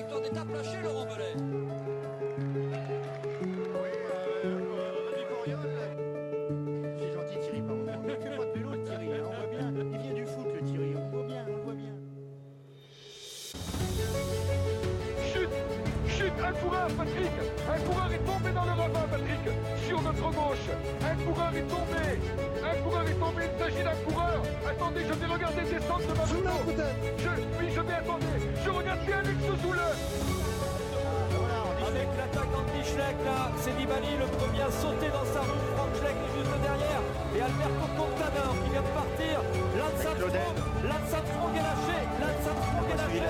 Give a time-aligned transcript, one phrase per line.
[0.00, 1.34] victoire d'étape lâchée, Laurent Belay.
[3.36, 3.90] Oui,
[4.44, 4.56] euh,
[5.12, 5.58] Rémi Coriol.
[6.98, 7.84] C'est gentil Thierry, pardon.
[8.08, 9.72] Il fait pas de vélo le Thierry, hein, on voit bien.
[9.92, 11.94] Il vient du foot le Thierry, on voit bien, on voit bien.
[15.32, 15.56] Chute
[16.08, 17.34] Chute Un coureur, Patrick
[17.68, 19.44] Un coureur est tombé dans le ravin, Patrick
[19.86, 20.68] Sur notre gauche
[21.02, 22.39] Un coureur est tombé
[23.00, 26.82] coureur est tombé, il s'agit d'un coureur Attendez, je vais regarder descendre de ma moto
[27.18, 27.28] je,
[27.58, 28.26] Oui, je vais attendre
[28.64, 29.80] Je regarde bien Alex Zoule
[31.32, 35.64] Voilà, Avec l'attaquant de Schleck, là, c'est Nibali le premier à sauter dans sa roue.
[35.76, 37.02] Franck Schleck est juste derrière.
[37.36, 39.36] Et Alberto Contador qui vient de partir.
[39.78, 41.98] Lance Armstrong, Lance Armstrong est lâché.
[42.20, 43.20] Lance Armstrong est lâché.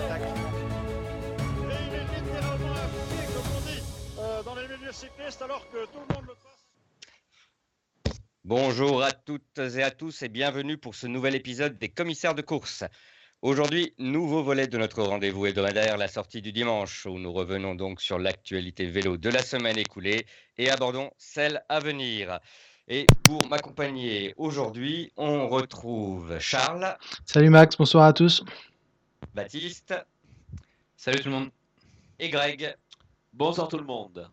[1.71, 3.83] Et il est littéralement pied, comme on dit,
[4.19, 6.20] euh, dans les milieux cyclistes, alors que tout le monde.
[8.51, 12.43] Bonjour à toutes et à tous et bienvenue pour ce nouvel épisode des commissaires de
[12.43, 12.83] course.
[13.43, 18.01] Aujourd'hui, nouveau volet de notre rendez-vous hebdomadaire, la sortie du dimanche, où nous revenons donc
[18.01, 20.27] sur l'actualité vélo de la semaine écoulée
[20.59, 22.41] et abordons celle à venir.
[22.89, 28.43] Et pour m'accompagner aujourd'hui, on retrouve Charles, Salut Max, bonsoir à tous.
[29.33, 29.95] Baptiste
[30.97, 31.51] Salut tout le monde.
[32.19, 32.75] et Greg.
[33.33, 34.29] Bonsoir tout le monde.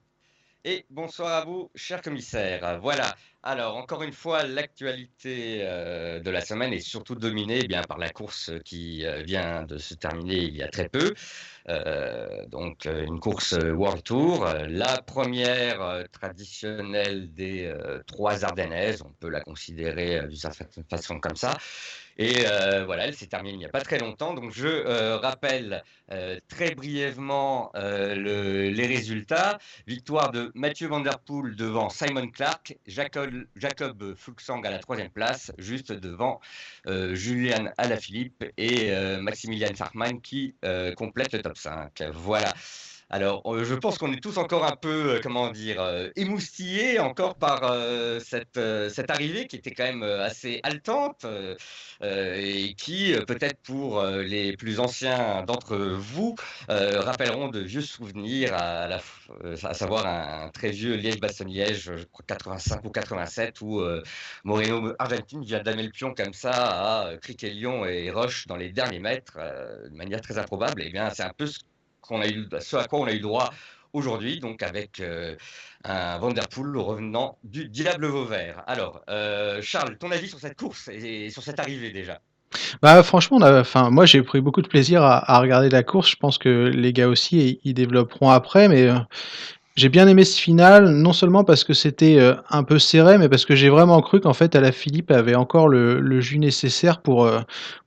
[0.66, 2.80] Et bonsoir à vous, cher commissaire.
[2.82, 3.16] Voilà.
[3.44, 7.98] Alors, encore une fois, l'actualité euh, de la semaine est surtout dominée eh bien, par
[7.98, 11.14] la course qui euh, vient de se terminer il y a très peu.
[11.70, 17.74] Euh, donc, une course World Tour, la première traditionnelle des
[18.08, 19.02] trois Ardennaises.
[19.04, 21.58] On peut la considérer d'une certaine façon comme ça.
[22.18, 22.46] Et
[22.86, 24.34] voilà, elle s'est terminée il n'y a pas très longtemps.
[24.34, 25.84] Donc, je rappelle
[26.48, 29.60] très brièvement le- les résultats.
[29.88, 35.10] Victoire de Mathieu Van Der Poel devant Simon Clark, Jacob, Jacob Fuglsang à la troisième
[35.10, 36.40] place, juste devant
[36.88, 42.04] euh, Julian Alaphilippe et euh, Maximilian Farkman qui euh, complète le top 5.
[42.14, 42.54] Voilà.
[43.10, 47.00] Alors, euh, je pense qu'on est tous encore un peu, euh, comment dire, euh, émoustillés
[47.00, 51.56] encore par euh, cette, euh, cette arrivée qui était quand même assez haletante euh,
[52.02, 56.36] et qui, peut-être pour les plus anciens d'entre vous,
[56.68, 62.26] rappelleront de vieux souvenirs, à, la f- à savoir un, très vieux Liège-Bastogne-Liège, je crois
[62.28, 63.82] 85 ou 87, où
[64.44, 69.00] Moreno Argentine vient d'amener le pion comme ça à Criquet-Lyon et Roche dans les derniers
[69.00, 69.38] mètres,
[69.90, 70.82] de manière très improbable.
[70.82, 71.60] Et bien, c'est un peu ce,
[72.08, 73.52] qu'on a eu, ce à quoi on a eu droit
[73.94, 75.36] aujourd'hui, donc avec euh,
[75.84, 78.64] un Vanderpool revenant du Diable Vauvert.
[78.68, 82.20] Alors, euh, Charles, ton avis sur cette course et, sur cette arrivée déjà?
[82.82, 86.12] Bah franchement, enfin moi j'ai pris beaucoup de plaisir à, à regarder la course.
[86.12, 88.96] Je pense que les gars aussi ils, développeront après, mais euh,
[89.76, 93.28] j'ai bien aimé ce final, non seulement parce que c'était euh, un peu serré, mais
[93.28, 97.30] parce que j'ai vraiment cru qu'en fait la Philippe avait encore le, jus nécessaire pour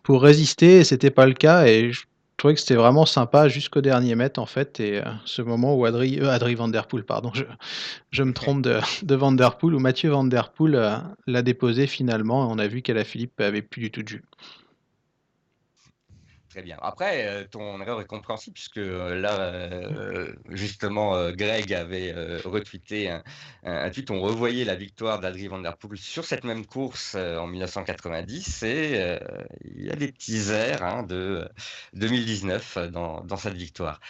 [0.03, 1.65] pour résister, et c'était pas le cas.
[1.65, 2.03] Et je
[2.41, 4.81] trouvais que c'était vraiment sympa jusqu'au dernier mètre en fait.
[4.81, 7.45] Et euh, ce moment où Adri, euh, Van Der Poel, pardon, je,
[8.11, 10.97] je me trompe de, de Van Der Poel, où Mathieu Van euh,
[11.27, 14.09] l'a déposé finalement, et on a vu qu'à la Philippe avait plus du tout de
[14.09, 14.25] jus.
[16.51, 16.77] Très bien.
[16.83, 22.13] Après, euh, ton erreur est compréhensible puisque euh, là, euh, justement, Greg avait
[22.45, 23.23] retweeté un,
[23.63, 24.11] un, tweet.
[24.11, 28.93] On revoyait la victoire d'Adri Van Der Poel sur cette même course en 1990 et
[28.97, 29.19] euh,
[29.65, 31.49] il y a des petits airs hein, de euh,
[31.95, 34.01] 2019 dans, dans cette victoire.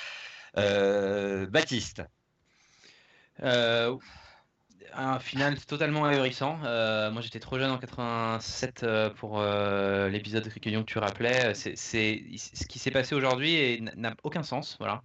[0.57, 2.03] Euh, Baptiste,
[3.43, 3.97] Euh,
[4.95, 6.61] un final totalement ahurissant.
[6.65, 10.45] Euh, moi j'étais trop jeune en 87 euh, pour euh, l'épisode
[10.85, 11.55] que tu rappelais.
[11.55, 14.77] C'est, c'est- ce qui s'est passé aujourd'hui n'a aucun sens.
[14.79, 15.05] Voilà.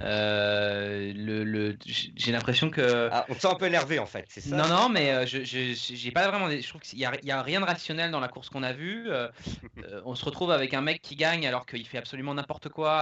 [0.00, 3.08] Euh, le, le- j- j'ai l'impression que.
[3.12, 4.56] ah, on te sent un peu énervé en fait, c'est ça?
[4.56, 6.48] Non, non, mais euh, je, j'ai pas vraiment.
[6.48, 8.72] des- Je trouve qu'il y y a rien de rationnel dans la course qu'on a
[8.72, 9.10] vue.
[9.10, 9.28] Euh,
[9.84, 12.92] euh, on se retrouve avec un mec qui gagne alors qu'il fait absolument n'importe quoi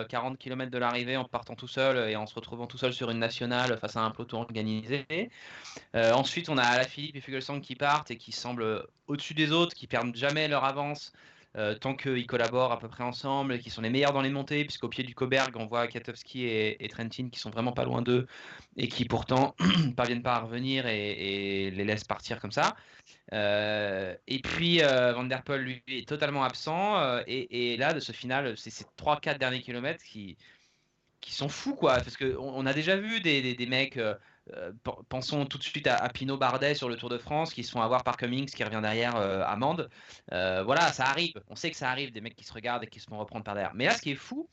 [0.00, 2.92] à 40 km de l'arrivée en partant tout seul et en se retrouvant tout seul
[2.92, 5.06] sur une nationale face à un peloton organisé.
[5.94, 9.74] Euh, ensuite, on a Alaphilippe et Fuglsang qui partent et qui semblent au-dessus des autres,
[9.74, 11.12] qui perdent jamais leur avance.
[11.56, 14.30] Euh, tant qu'ils collaborent à peu près ensemble, et qui sont les meilleurs dans les
[14.30, 18.02] montées, puisqu'au pied du Coberg, on voit Katowski et, Trentin qui sont vraiment pas loin
[18.02, 18.26] d'eux,
[18.76, 19.54] et qui pourtant
[19.96, 22.76] parviennent pas à revenir et, les laissent partir comme ça.
[23.32, 27.20] Euh, et puis euh, Van Der Poel, lui, est totalement absent.
[27.26, 30.36] et, là, de ce final, c'est ces 3-4 derniers kilomètres qui,
[31.28, 31.94] sont fous, quoi.
[31.96, 33.98] Parce qu'on on a déjà vu des mecs.
[34.54, 37.64] Euh, pen- pensons tout de suite à, Pinot Bardet sur le Tour de France qui
[37.64, 39.90] se font avoir par Cummings qui revient derrière euh, Amande.
[40.32, 41.34] Euh, voilà, ça arrive.
[41.48, 43.44] On sait que ça arrive des mecs qui se regardent et qui se font reprendre
[43.44, 43.74] par derrière.
[43.74, 44.48] Mais là, ce qui est fou,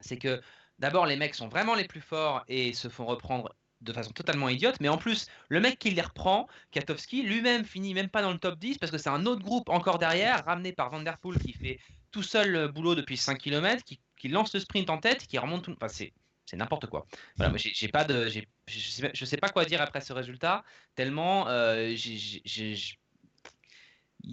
[0.00, 0.40] c'est que
[0.78, 4.48] d'abord les mecs sont vraiment les plus forts et se font reprendre de façon totalement
[4.48, 8.32] idiote, mais en plus, le mec qui les reprend, Katowski, lui-même finit même pas dans
[8.32, 11.16] le top 10 parce que c'est un autre groupe encore derrière, ramené par Van Der
[11.18, 11.78] Poel qui fait
[12.10, 15.38] tout seul le boulot depuis 5 km, qui qui lance le sprint en tête, qui
[15.38, 15.72] remonte tout.
[15.72, 16.12] Enfin, c'est
[16.48, 17.06] c'est n'importe quoi.
[17.36, 20.64] Voilà, moi, j'ai pas de, je sais, sais, pas quoi dire après ce résultat,
[20.94, 21.94] tellement euh,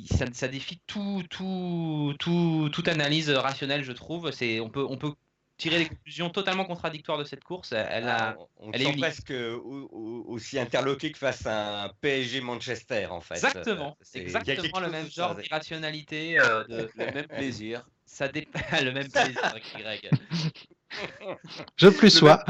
[0.09, 4.31] ça, ça, défie tout, tout, tout, toute analyse rationnelle, je trouve.
[4.31, 5.13] C'est, on peut, on peut
[5.57, 7.73] tirer des conclusions totalement contradictoires de cette course.
[7.73, 9.33] Elle, a, ah, on, elle est presque
[9.65, 13.35] aussi interloqué que face à un PSG Manchester, en fait.
[13.35, 17.85] Exactement, c'est exactement le même genre d'irrationalité, euh, le même plaisir.
[18.06, 20.09] Ça dépend, le même plaisir, Greg.
[21.77, 22.43] Je plus sois.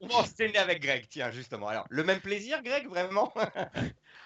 [0.00, 1.68] on va enchaîner avec Greg, tiens, justement.
[1.68, 3.32] Alors, le même plaisir, Greg, vraiment?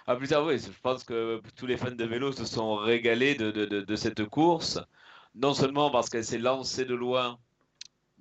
[0.09, 3.35] Ah, plus tard, oui, je pense que tous les fans de vélo se sont régalés
[3.35, 4.79] de, de, de cette course.
[5.35, 7.41] Non seulement parce qu'elle s'est lancée de loin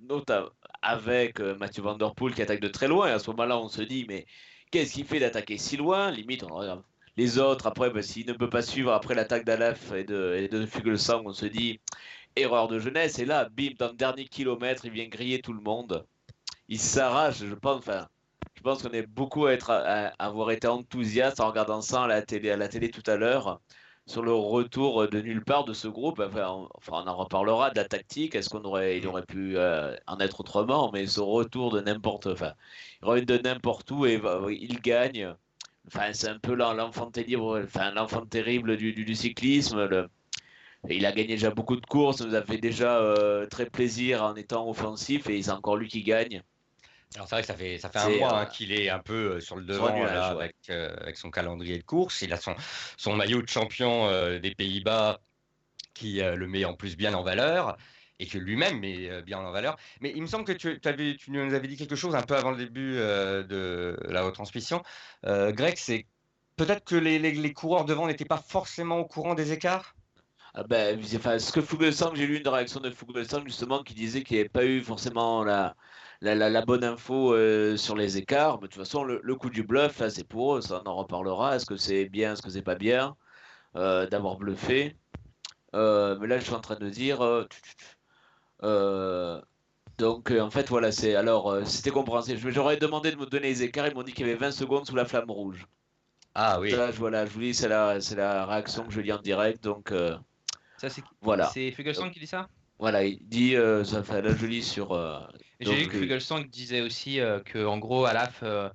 [0.02, 0.50] notamment
[0.82, 3.08] avec euh, Mathieu Van Der Poel qui attaque de très loin.
[3.08, 4.26] Et à ce moment-là, on se dit, mais
[4.72, 6.12] qu'est-ce qu'il fait d'attaquer si loin?
[6.12, 6.84] Limite, on regarde
[7.18, 7.68] les autres.
[7.68, 11.24] Après, ben, s'il ne peut pas suivre après l'attaque d'Alef et de, et de Fugelsang,
[11.26, 11.80] on se dit,
[12.36, 13.20] erreur de jeunesse.
[13.20, 16.06] Et là, bim, dans le dernier kilomètre, il vient griller tout le monde.
[16.68, 17.78] Il s'arrache, je pense.
[17.80, 18.08] Enfin,
[18.56, 19.56] je pense qu'on est beaucoup à,
[20.20, 23.62] avoir été enthousiaste en regardant ça à la télé, tout à l'heure
[24.08, 26.20] sur le retour de nulle part de ce groupe.
[26.20, 28.36] Enfin, on, en reparlera de la tactique.
[28.36, 30.92] Est-ce qu'on aurait, il aurait pu euh, en être autrement?
[30.94, 32.54] Mais ce retour de n'importe, enfin,
[33.02, 35.34] il revient de n'importe où et il gagne.
[35.88, 40.08] Enfin, c'est un peu l'enfant terrible, enfin, l'enfant terrible du, cyclisme.
[40.90, 44.24] Il a gagné déjà beaucoup de courses, ça nous a fait déjà euh, très plaisir
[44.24, 46.44] en étant offensif et c'est encore lui qui gagne.
[47.16, 49.00] Alors c'est vrai que ça fait, ça fait un mois hein, euh, qu'il est un
[49.00, 52.22] peu euh, sur le devant avec, euh, avec, son calendrier de course.
[52.22, 52.56] Il a son,
[52.98, 54.10] son maillot de champion
[54.40, 55.20] des Pays-Bas
[55.94, 57.78] qui le met en plus bien en valeur
[58.20, 59.78] et que lui-même met bien en valeur.
[60.02, 62.36] Mais il me semble que tu, avais, tu nous avais dit quelque chose un peu
[62.36, 64.84] avant le début de la retransmission.
[65.24, 66.06] Greg, c'est
[66.58, 69.95] peut-être que les, les, coureurs devant n'étaient pas forcément au courant des écarts?
[70.58, 74.24] Ah ben, enfin, ce que Fuglsang, j'ai lu une réaction de Fuglsang justement qui disait
[74.24, 75.76] qu'il n'y avait pas eu forcément la,
[76.22, 78.62] la, bonne info euh, sur les écarts.
[78.62, 81.58] Mais de toute façon, le, coup du bluff, c'est pour eux, ça on en reparlera.
[81.58, 83.18] Est-ce que c'est bien, est-ce que c'est pas bien
[83.76, 84.96] euh, d'avoir bluffé?
[85.76, 87.20] Euh, Mais là, je suis en train de dire.
[89.98, 92.40] donc, en fait, voilà, c'est alors, c'était compréhensible.
[92.52, 93.88] J'aurais demandé de me donner les écarts.
[93.88, 95.68] Ils m'ont dit qu'il y avait 20 secondes sous la flamme rouge.
[96.34, 96.72] Ah oui.
[96.72, 99.64] Là, voilà, je vous dis, c'est la, c'est la réaction que je lis en direct.
[99.64, 99.94] Donc,
[100.78, 101.50] ça, c'est voilà.
[101.54, 102.48] C'est Fuglsang qui dit ça?
[102.78, 103.56] Voilà, il dit,
[103.86, 104.94] ça fait, là, je lis sur
[105.62, 108.70] j'ai vu que Fugelsang disait aussi euh, que en gros Alaf euh,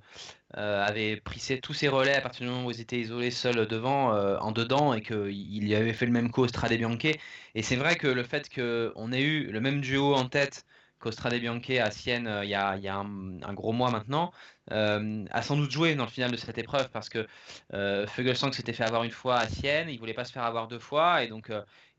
[0.57, 3.67] euh, avait pris tous ses relais à partir du moment où ils étaient isolés seuls
[3.67, 7.15] devant, en dedans, et qu'il avait fait le même coup au Strade Bianche.
[7.55, 10.65] Et c'est vrai que le fait qu'on ait eu le même duo en tête
[11.01, 14.31] qu'au Strade Bianche à Sienne il y a, un, gros mois maintenant,
[14.69, 17.27] a sans doute joué dans le final de cette épreuve parce que
[17.73, 18.05] euh,
[18.53, 21.23] s'était fait avoir une fois à Sienne, il voulait pas se faire avoir deux fois
[21.23, 21.51] et donc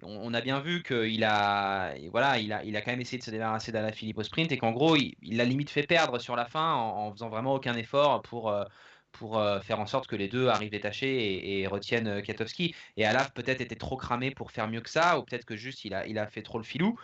[0.02, 3.24] on, a bien vu qu'il a, voilà, il a, il a quand même essayé de
[3.24, 6.36] se débarrasser Philippe au sprint et qu'en gros, il, il, a limite fait perdre sur
[6.36, 8.64] la fin en, faisant vraiment aucun effort pour, euh,
[9.12, 12.74] pour euh, faire en sorte que les deux arrivent détachés et, retiennent euh, Katowski.
[12.96, 15.84] Et Alaf peut-être était trop cramé pour faire mieux que ça, ou peut-être que juste
[15.84, 16.98] il a, il a fait trop le filou.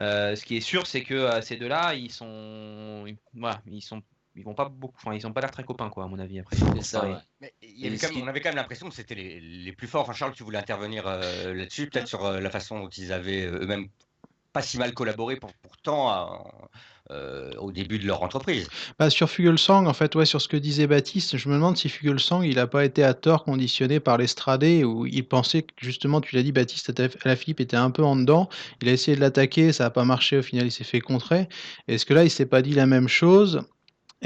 [0.00, 4.02] ce qui est sûr, c'est que ces deux-là, ils sont, voilà, ils sont
[4.36, 6.40] ils vont pas beaucoup, enfin, ils ont pas l'air très copains, quoi, à mon avis.
[6.40, 7.54] Après, ça, Mais
[8.22, 10.02] on avait quand même l'impression que c'était les, les, plus forts.
[10.02, 13.44] Enfin, Charles, tu voulais intervenir euh, là-dessus, peut-être sur euh, la façon dont ils avaient
[13.44, 13.88] euh, eux-mêmes
[14.52, 16.46] pas si mal collaboré pour, pourtant
[17.58, 18.68] au début de leur entreprise.
[18.98, 21.88] Bah, sur Fugelsang, en fait, ouais, sur ce que disait Baptiste, je me demande si
[21.88, 26.20] Fugelsang, il n'a pas été à tort conditionné par l'Estradé, où il pensait que justement,
[26.20, 26.92] tu l'as dit, Baptiste
[27.24, 28.48] la Philippe était un peu en dedans.
[28.82, 31.48] Il a essayé de l'attaquer, ça n'a pas marché, au final, il s'est fait contrer.
[31.88, 33.62] Est-ce que là, il s'est pas dit la même chose?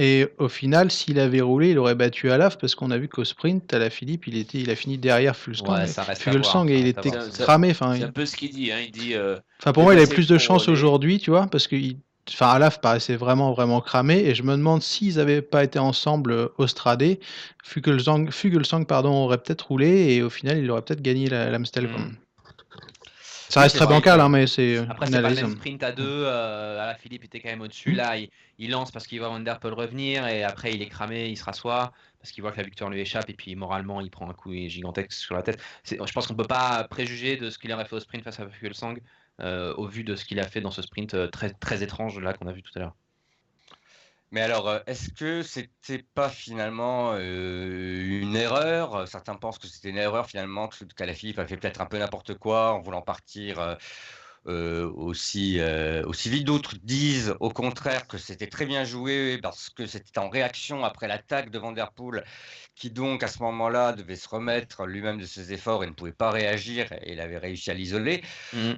[0.00, 3.24] Et au final, s'il avait roulé, il aurait battu Alaf parce qu'on a vu qu'au
[3.24, 5.74] sprint, à la Philippe, il, était, il a fini derrière Fulsang.
[5.74, 7.10] Ouais, et il était
[7.40, 7.74] cramé.
[7.74, 8.70] C'est un peu ce qu'il dit.
[8.70, 11.48] Hein, il dit euh, enfin, pour moi, il avait plus de chance aujourd'hui, tu vois,
[11.48, 11.74] parce que
[12.32, 14.18] enfin, Alaf paraissait vraiment, vraiment cramé.
[14.18, 17.20] Et je me demande s'ils n'avaient pas été ensemble euh, au Stradé,
[17.62, 21.84] Fugelsang, pardon, aurait peut-être roulé et au final, il aurait peut-être gagné l'Amstel.
[21.84, 21.90] La,
[23.48, 24.78] ça reste très bancal, hein, mais c'est.
[24.78, 26.04] Après, c'est pas le même sprint à deux.
[26.06, 27.92] Euh, la Philippe était quand même au-dessus.
[27.92, 28.16] Là,
[28.58, 31.36] il, lance parce qu'il voit Van Der Poel revenir et après, il est cramé, il
[31.36, 34.28] se rassoit parce qu'il voit que la victoire lui échappe et puis moralement, il prend
[34.28, 35.58] un coup gigantesque sur la tête.
[35.84, 38.48] Je pense qu'on peut pas préjuger de ce qu'il aurait fait au sprint face à
[38.48, 38.96] Fuglsang
[39.40, 42.18] euh, au vu de ce qu'il a fait dans ce sprint euh, très, très étrange
[42.18, 42.96] là qu'on a vu tout à l'heure.
[44.30, 49.06] Mais alors, euh, est-ce que c'était pas finalement une erreur?
[49.08, 52.34] Certains pensent que c'était une erreur finalement, que Calaphilippe a fait peut-être un peu n'importe
[52.34, 53.78] quoi en voulant partir
[54.48, 55.60] aussi,
[56.04, 56.44] aussi vite.
[56.46, 61.08] D'autres disent au contraire que c'était très bien joué parce que c'était en réaction après
[61.08, 62.24] l'attaque de Vanderpool
[62.74, 66.12] qui donc à ce moment-là devait se remettre lui-même de ses efforts et ne pouvait
[66.12, 68.22] pas réagir et il avait réussi à l'isoler.
[68.52, 68.72] Mmh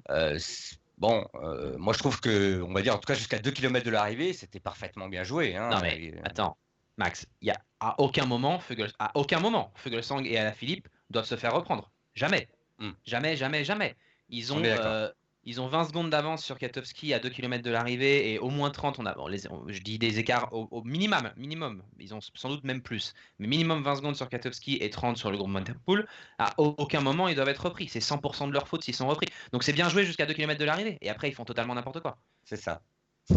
[1.01, 3.87] Bon, euh, moi je trouve que, on va dire en tout cas jusqu'à 2 km
[3.87, 5.57] de l'arrivée, c'était parfaitement bien joué.
[5.57, 5.71] hein.
[5.71, 6.59] Non mais Et, euh, attends,
[6.99, 11.25] Max, il y a à aucun moment, Fugel- à aucun moment, Fugelsang et Alaphilippe doivent
[11.25, 11.91] se faire reprendre.
[12.15, 12.49] Jamais.
[12.79, 12.91] Hmm.
[13.07, 13.97] Jamais, jamais, jamais.
[14.29, 15.09] Ils On ont, euh,
[15.45, 18.71] ils ont 20 secondes d'avance sur Katowski à 2 km de l'arrivée et au moins
[18.71, 18.99] 30.
[18.99, 21.83] On a, bon, les- on- je dis des écarts au, au minimum, minimum.
[21.99, 23.15] Ils ont sans doute même plus.
[23.39, 26.07] Mais minimum 20 secondes sur Katowski et 30 sur le groupe Montrepool.
[26.39, 27.89] À au- aucun moment ils doivent être repris.
[27.89, 29.27] C'est 100% de leur faute s'ils sont repris.
[29.53, 30.99] Donc c'est bien joué jusqu'à 2 km de l'arrivée.
[31.01, 32.19] Et après ils font totalement n'importe quoi.
[32.45, 32.83] C'est ça.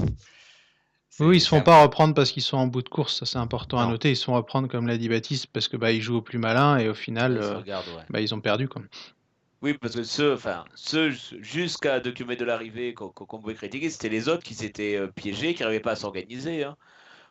[1.19, 3.37] Oui, ils se font pas reprendre parce qu'ils sont en bout de course, ça c'est
[3.37, 4.09] important à noter.
[4.09, 6.39] Ils se font reprendre, comme l'a dit Baptiste, parce que bah, ils jouent au plus
[6.39, 8.03] malin et au final, se euh, ouais.
[8.09, 8.67] bah, ils ont perdu.
[8.67, 8.81] Quoi.
[9.63, 14.09] Oui, parce que ceux, enfin, ceux jusqu'à 2 km de l'arrivée qu'on pouvait critiquer, c'était
[14.09, 16.61] les autres qui s'étaient euh, piégés, qui n'arrivaient pas à s'organiser.
[16.61, 16.75] Il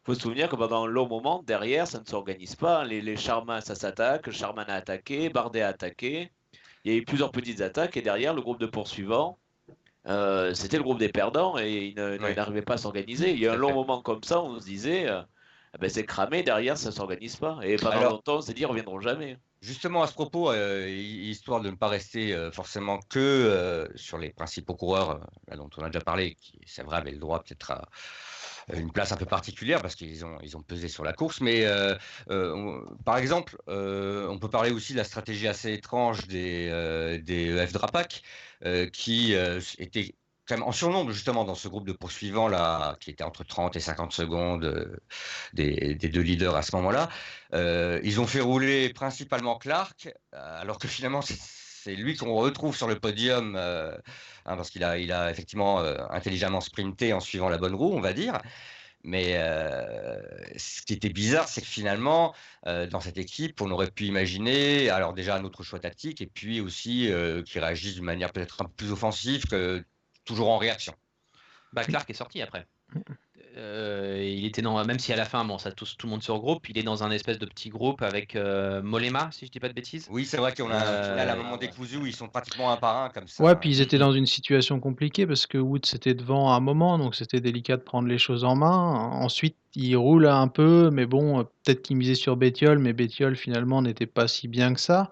[0.05, 2.85] faut se souvenir que pendant un long moment, derrière, ça ne s'organise pas.
[2.85, 4.31] Les, les Charmin, ça s'attaque.
[4.31, 6.33] Charman a attaqué, Bardet a attaqué.
[6.85, 9.41] Il y a eu plusieurs petites attaques et derrière, le groupe de poursuivants,
[10.09, 12.35] euh, c'était le groupe des perdants et ils Ouais.
[12.35, 13.33] n'arrivaient pas à s'organiser.
[13.33, 13.75] Il y a un long fait.
[13.75, 15.23] moment comme ça, on se disait, euh,
[15.81, 17.59] ben, c'est cramé, derrière, ça ne s'organise pas.
[17.62, 19.38] Et pendant Alors- longtemps, on s'est dit, ils reviendront jamais.
[19.62, 23.87] Justement, à ce propos, euh, hi- histoire de ne pas rester euh, forcément que euh,
[23.95, 27.19] sur les principaux coureurs là, dont on a déjà parlé, qui, c'est vrai, avaient le
[27.19, 27.88] droit peut-être à
[28.75, 31.41] une place un peu particulière parce qu'ils ont, ils ont pesé sur la course.
[31.41, 31.95] Mais euh,
[32.31, 37.21] euh, on- par exemple, euh, on peut parler aussi de la stratégie assez étrange des,
[37.23, 38.23] des EF Drapac
[38.93, 39.35] qui
[39.79, 40.14] étaient
[40.49, 43.80] quand en surnombre justement dans ce groupe de poursuivants là, qui était entre 30 et
[43.80, 44.96] 50 secondes euh,
[45.52, 47.08] des, deux leaders à ce moment-là.
[47.54, 52.76] Euh, ils ont fait rouler principalement Clark, euh, alors que finalement c'est lui qu'on retrouve
[52.76, 53.96] sur le podium hein,
[54.44, 55.80] parce qu'il a, effectivement
[56.11, 58.40] intelligemment sprinté en suivant la bonne roue, on va dire.
[59.04, 59.34] Mais
[60.56, 62.34] ce qui était bizarre, c'est que finalement,
[62.64, 66.61] dans cette équipe, on aurait pu imaginer, alors déjà un autre choix tactique, et puis
[66.61, 69.84] aussi euh, qu'ils réagissent d'une manière peut-être un peu plus offensive que
[70.25, 70.95] toujours en réaction.
[71.73, 72.67] Bah Clark est sorti après.
[73.57, 76.23] Euh, il était dans, même si à la fin, bon, ça tout, tout le monde
[76.23, 79.50] se regroupe, il est dans un espèce de petit groupe avec euh, Molema, si je
[79.50, 80.09] dis pas de bêtises.
[80.11, 82.79] Oui, c'est vrai qu'on a un Euh, un moment décousu où ils sont pratiquement un
[82.79, 83.43] par un comme ça.
[83.43, 86.61] Ouais, puis ils étaient dans une situation compliquée parce que Woods était devant à un
[86.61, 88.71] moment, donc c'était délicat de prendre les choses en main.
[88.71, 93.37] Ensuite, il roule un peu, mais bon, euh, peut-être qu'il misait sur Bettiol, mais Bettiol
[93.37, 95.11] finalement n'était pas si bien que ça.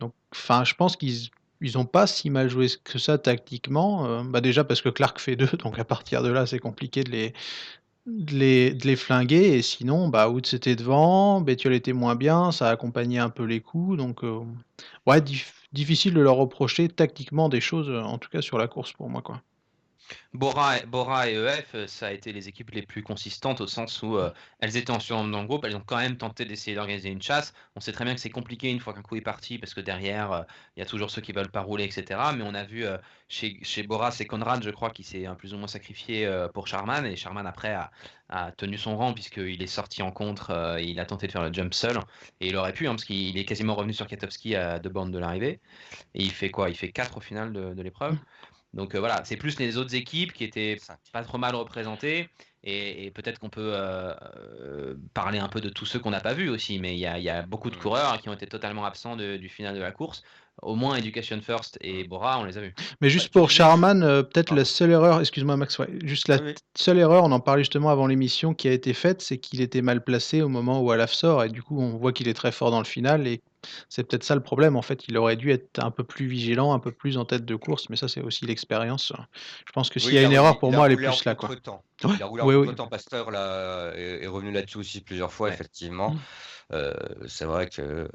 [0.00, 4.06] Donc, enfin, je pense qu'ils ils ont pas si mal joué que ça tactiquement.
[4.06, 7.04] Euh, bah déjà parce que Clark fait deux, donc à partir de là, c'est compliqué
[7.04, 7.32] de
[8.06, 9.56] les, flinguer.
[9.58, 13.60] Et sinon, bah, Woods était devant, Bettiol était moins bien, ça accompagnait un peu les
[13.60, 13.96] coups.
[13.98, 14.40] Donc, euh,
[15.06, 18.68] ouais, dif- difficile de leur reprocher tactiquement des choses, euh, en tout cas sur la
[18.68, 19.22] course pour moi.
[19.22, 19.42] Quoi.
[20.32, 23.66] Bora, et- Bora et EF, euh, ça a été les équipes les plus consistantes au
[23.66, 26.44] sens où euh, elles étaient en surnombre dans le groupe, elles ont quand même tenté
[26.44, 27.52] d'essayer d'organiser une chasse.
[27.76, 29.80] On sait très bien que c'est compliqué une fois qu'un coup est parti parce que
[29.80, 30.42] derrière, euh,
[30.76, 32.32] il y a toujours ceux qui veulent pas rouler, etc.
[32.32, 32.84] Mais on a vu
[33.28, 37.04] chez, chez Bora, c'est Conrad, je crois, qui s'est plus ou moins sacrifié pour Charman
[37.06, 37.74] et Charman après
[38.28, 41.42] a, tenu son rang puisqu'il est sorti en contre, et il a tenté de faire
[41.42, 41.98] le jump seul
[42.40, 45.10] et il aurait pu hein, parce qu'il est quasiment revenu sur Katowski à deux bornes
[45.10, 45.60] de l'arrivée
[46.14, 46.70] et il fait quoi?
[46.70, 48.16] Il fait 4 au final de l'épreuve.
[48.72, 50.76] Donc euh, voilà, c'est plus les autres équipes qui étaient
[51.12, 52.30] pas trop mal représentées.
[52.62, 56.20] Et, et peut-être qu'on peut, euh, euh, parler un peu de tous ceux qu'on n'a
[56.20, 56.78] pas vus aussi.
[56.78, 57.78] Mais il y a, il y a beaucoup de Mm.
[57.78, 60.22] coureurs qui ont été totalement absents de- du final de la course.
[60.62, 62.74] Au moins Education First et Bora, on les a vus.
[63.00, 66.54] Mais juste pour Charman, euh, peut-être la seule erreur, excuse-moi Max, ouais, juste la Oui,
[66.76, 69.82] seule erreur, on en parlait justement avant l'émission, qui a été faite, c'est qu'il était
[69.82, 72.50] mal placé au moment où Alaf sort, et du coup on voit qu'il est très
[72.52, 73.40] fort dans le final, et
[73.88, 76.72] c'est peut-être ça le problème, en fait, il aurait dû être un peu plus vigilant,
[76.72, 79.12] un peu plus en tête de course, mais ça c'est aussi l'expérience.
[79.66, 81.34] Je pense que s'il Oui, y a une erreur, pour moi, elle est plus là.
[81.34, 81.48] Quoi.
[81.48, 81.82] contretemps.
[82.04, 82.88] Ouais, Il a roulé oui, en oui.
[82.90, 85.54] Pasteur là, est, revenu là-dessus aussi plusieurs fois, Ouais.
[85.54, 86.10] effectivement.
[86.10, 86.18] Mm.
[86.72, 86.92] Euh,
[87.26, 88.08] c'est vrai que euh,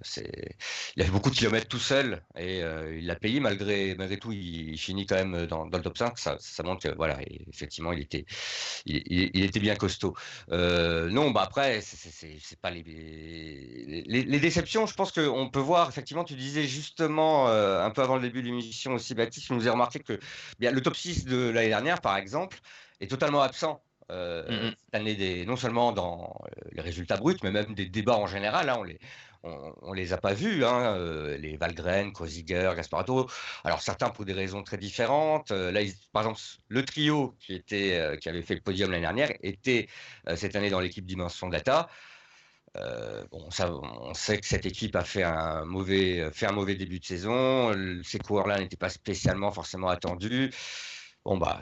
[0.00, 0.56] c'est,
[0.96, 4.32] il a fait beaucoup de kilomètres tout seul et euh, il l'a payé malgré, tout.
[4.32, 6.18] Il, finit quand même dans, le top 5.
[6.18, 8.24] Ça, montre que voilà, effectivement, il était,
[8.86, 10.14] il, était bien costaud.
[10.50, 12.82] Non, bah après, c'est, pas les,
[14.06, 14.86] les, déceptions.
[14.86, 18.46] Je pense qu'on peut voir, effectivement, tu disais justement un peu avant le début de
[18.46, 20.18] l'émission aussi, Baptiste, nous a remarqué que
[20.60, 22.58] le top 6 de l'année dernière, par exemple,
[23.00, 23.82] est totalement absent.
[24.10, 24.74] Euh, Mhm.
[24.76, 28.26] cette année, des, non seulement dans euh, les résultats bruts, mais même des débats en
[28.26, 28.68] général.
[28.70, 28.98] hein, on les,
[29.42, 33.28] on, on les a pas vus, hein, euh, les Valgren, Kosiger, Gasparato.
[33.64, 35.50] Alors certains pour des raisons très différentes.
[35.52, 38.90] Euh, là, ils- par exemple, le trio qui était, euh, qui avait fait le podium
[38.90, 39.88] l'année dernière était
[40.36, 41.88] cette année dans l'équipe Dimension Data.
[43.30, 47.00] Bon, ça, on sait que cette équipe a fait un mauvais, fait un mauvais début
[47.00, 47.72] de saison.
[48.04, 50.50] Ces coureurs-là n'étaient pas spécialement forcément attendus.
[51.24, 51.60] Bon, bah,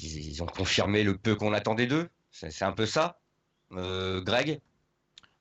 [0.00, 2.08] ils, ont confirmé le peu qu'on attendait d'eux.
[2.30, 3.18] C'est un peu ça.
[3.72, 4.60] Euh, Greg?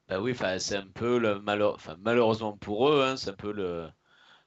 [0.08, 3.90] Bah oui, c'est un peu le malheureusement pour eux, hein, c'est un peu le,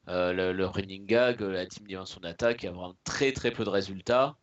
[0.08, 3.68] euh, le, running gag, la team dimension d'attaque, y a vraiment très très peu de
[3.68, 4.36] résultats,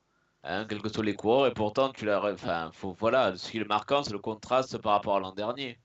[0.44, 2.36] hein, quels que soient les coureurs, et pourtant, tu l'as,
[3.00, 5.80] voilà, ce qui est marquant, c'est le contraste par rapport à l'an dernier,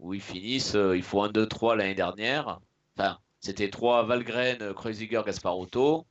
[0.00, 2.60] où ils finissent, euh, il faut 1, 2, 3 l'année dernière,
[2.96, 6.06] enfin, c'était 3 Valgren, Kreuziger, Gasparotto,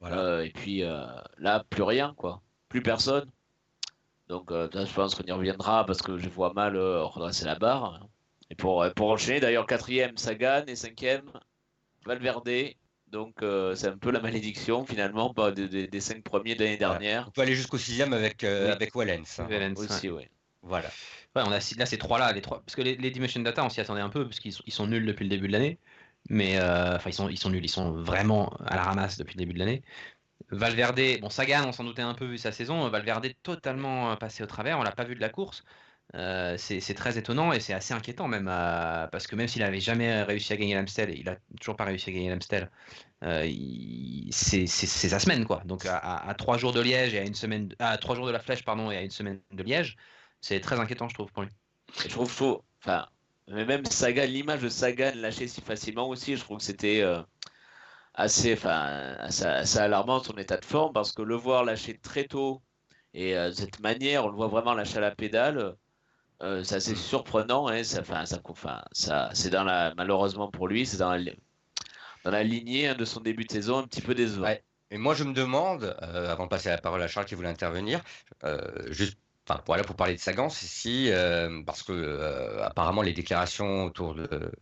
[0.00, 0.18] Voilà.
[0.18, 1.04] euh, et puis euh,
[1.38, 3.30] là, plus rien, quoi, plus personne.
[4.28, 7.56] Donc, euh, je pense qu'on y reviendra parce que je vois mal euh, redresser la
[7.56, 8.06] barre.
[8.48, 11.30] Et pour, pour enchaîner, d'ailleurs, quatrième, Sagan et cinquième,
[12.04, 12.48] Valverde.
[13.08, 16.62] Donc, euh, c'est un peu la malédiction finalement bah, des, des- des cinq premiers de
[16.62, 16.98] l'année Voilà.
[16.98, 17.26] dernière.
[17.28, 18.72] On peut aller jusqu'au sixième avec, euh, Oui.
[18.72, 19.24] avec Wallens.
[19.38, 19.46] hein.
[19.48, 19.84] Valence, ouais.
[19.86, 20.28] Aussi, oui.
[20.62, 20.88] Voilà.
[21.34, 23.64] Ouais, on a là ces trois là, les trois parce que les, les Dimension Data
[23.64, 25.52] on s'y attendait un peu parce qu'ils sont, ils sont nuls depuis le début de
[25.52, 25.78] l'année.
[26.30, 29.34] Mais euh, enfin ils sont ils sont nuls, ils sont vraiment à la ramasse depuis
[29.34, 29.82] le début de l'année.
[30.50, 34.42] Valverde, bon Sagan on s'en doutait un peu vu sa saison, Valverde totalement euh, passé
[34.42, 35.64] au travers, on l'a pas vu de la course.
[36.16, 39.78] Euh, c'est très étonnant et c'est assez inquiétant même euh, parce que même s'il avait
[39.80, 42.70] jamais réussi à gagner l'Amstel, il a toujours pas réussi à gagner l'Amstel.
[43.22, 43.48] Euh,
[44.32, 45.62] c'est sa semaine quoi.
[45.66, 48.40] Donc à, trois jours de Liège et à une semaine, à trois jours de la
[48.40, 49.96] Flèche pardon et à une semaine de Liège,
[50.40, 51.50] c'est très inquiétant je trouve pour lui.
[52.02, 52.64] Je trouve chaud.
[52.82, 53.06] Enfin,
[53.50, 57.20] mais même Sagan, l'image de Sagan lâché si facilement aussi, je trouve que c'était euh,
[58.14, 62.24] assez, enfin, assez, assez alarmant son état de forme parce que le voir lâcher très
[62.24, 62.62] tôt
[63.14, 65.76] et euh, de cette manière, on le voit vraiment lâcher à la pédale.
[66.42, 68.40] euh, c'est assez surprenant, hein, ça, ça,
[68.92, 71.32] ça, c'est dans la, malheureusement pour lui, c'est dans la,
[72.24, 74.44] dans la lignée hein, de son début de saison un petit peu décevant.
[74.44, 74.64] Ouais.
[74.90, 77.48] Et moi, je me demande, euh, avant de passer la parole à Charles qui voulait
[77.48, 78.02] intervenir,
[78.44, 78.60] euh,
[78.92, 79.18] juste
[79.66, 84.52] voilà, pour parler de Sagan, si, euh, parce que euh, apparemment les déclarations autour de,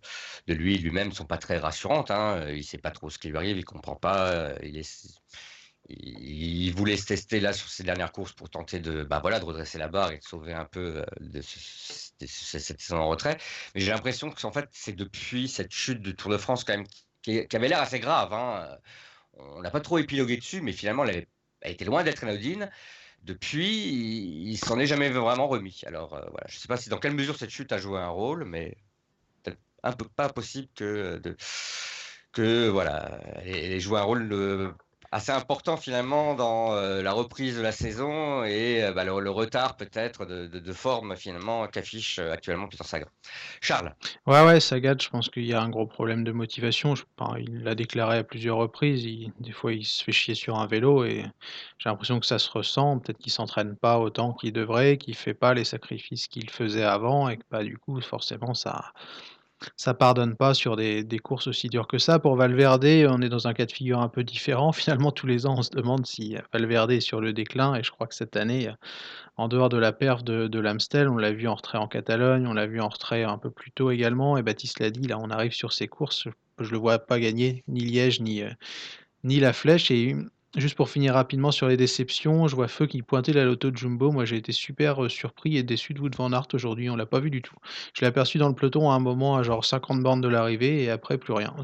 [0.47, 2.11] de lui lui-même sont pas très rassurantes.
[2.11, 4.31] Hein, il sait pas trop ce qui lui arrive, il comprend pas.
[4.33, 4.59] euh,
[5.89, 9.45] il, voulait se tester là sur ses dernières courses pour tenter de, bah, voilà, de
[9.45, 11.05] redresser la barre et de sauver un peu
[12.27, 13.39] cette saison en retrait.
[13.75, 16.77] Mais j'ai l'impression que en fait, c'est depuis cette chute du Tour de France quand
[16.77, 16.87] même
[17.23, 18.33] qui, qui avait l'air assez grave.
[18.33, 18.77] Hein,
[19.35, 21.29] on n'a pas trop épilogué dessus, mais finalement, elle, avait-
[21.63, 22.71] elle était loin d'être anodine.
[23.25, 25.83] Depuis, il, s'en est jamais vraiment remis.
[25.87, 28.09] Alors euh, je ne sais pas si dans quelle mesure cette chute a joué un
[28.09, 28.77] rôle, mais
[29.83, 31.21] un peu pas possible que
[32.33, 34.73] que voilà, elle ait joué un rôle euh,
[35.11, 39.77] assez important finalement dans euh, la reprise de la saison et euh, bah, le, retard
[39.77, 43.09] peut-être de, forme finalement qu'affiche euh, actuellement Peter Sagan.
[43.61, 43.95] Charles.
[44.27, 46.95] Ouais, ouais, Sagan, je pense qu'il y a un gros problème de motivation.
[47.39, 49.05] Il l'a déclaré à plusieurs reprises.
[49.41, 51.25] des fois, il se fait chier sur un vélo et
[51.79, 52.99] j'ai l'impression que ça se ressent.
[52.99, 57.29] Peut-être qu'il s'entraîne pas autant qu'il devrait, qu'il fait pas les sacrifices qu'il faisait avant
[57.29, 58.93] et que bah, du coup, forcément, ça,
[59.77, 62.19] ça pardonne pas sur des, courses aussi dures que ça.
[62.19, 64.73] Pour Valverde, on est dans un cas de figure un peu différent.
[64.79, 67.91] Finalement, tous les ans, on se demande si Valverde est sur le déclin et je
[67.91, 68.71] crois que cette année,
[69.39, 72.53] en dehors de la perf de, l'Amstel, on l'a vu en retrait en Catalogne, on
[72.55, 75.31] l'a vu en retrait un peu plus tôt également, et Baptiste l'a dit, là on
[75.31, 78.51] arrive sur ces courses, je, je le vois pas gagner ni Liège ni, euh,
[79.23, 80.17] ni la Flèche, et
[80.57, 83.77] juste pour finir rapidement sur les déceptions, je vois Feu qui pointait la loto de
[83.77, 86.97] Jumbo, moi j'ai été super euh, surpris et déçu de Wout van Aert aujourd'hui, on
[86.97, 87.57] l'a pas vu du tout.
[87.95, 90.83] Je l'ai aperçu dans le peloton à un moment à genre 50 bornes de l'arrivée,
[90.85, 91.55] et après plus rien.
[91.59, 91.63] Mm.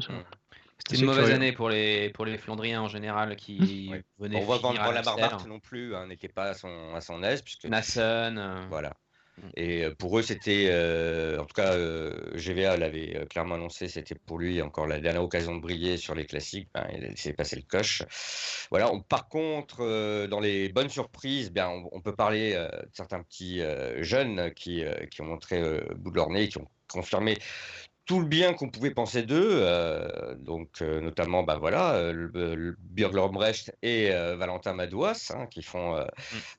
[0.77, 1.35] C'était C'est une mauvaise curieux.
[1.35, 4.03] année pour les, pour les Flandriens en général qui Ouais.
[4.19, 5.01] venaient On voit Van la.
[5.01, 8.37] Barbarte non plus hein, n'était pas à son, à son aise puisque Nassen.
[8.37, 8.93] euh, Voilà.
[9.37, 9.49] Mm.
[9.55, 10.69] Et pour eux, c'était,
[11.39, 11.75] en tout cas,
[12.35, 16.25] GVA l'avait clairement annoncé, c'était pour lui encore la dernière occasion de briller sur les
[16.25, 16.69] classiques.
[16.73, 18.03] Ben, il s'est passé le coche.
[18.69, 18.91] Voilà.
[19.09, 23.61] Par contre, dans les bonnes surprises, bien, on, peut parler de certains petits
[23.99, 25.61] jeunes qui, qui ont montré
[25.95, 27.37] bout de leur nez, qui ont confirmé
[28.05, 32.55] tout le bien qu'on pouvait penser d'eux, euh, donc euh, notamment bah voilà, euh, le,
[32.55, 35.95] le Björn Lomrecht et Valentin Madouas, hein, qui font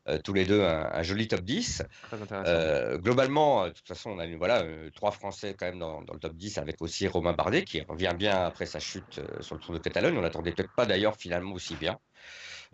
[0.08, 1.82] euh, tous les deux un, un joli top 10.
[2.08, 2.50] Très intéressant.
[2.50, 6.14] Euh, globalement, de toute façon, on a eu voilà, trois Français quand même dans, dans
[6.14, 9.60] le top 10, avec aussi Romain Bardet, qui revient bien après sa chute sur le
[9.60, 10.16] Tour de Catalogne.
[10.18, 11.98] On l'attendait peut-être pas d'ailleurs finalement aussi bien.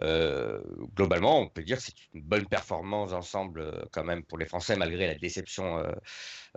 [0.00, 0.60] Euh,
[0.94, 4.46] globalement, on peut dire que c'est une bonne performance d'ensemble euh, quand même pour les
[4.46, 5.82] Français, malgré la déception